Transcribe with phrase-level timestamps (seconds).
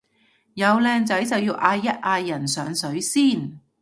[0.55, 3.59] 有靚仔就要嗌一嗌人上水先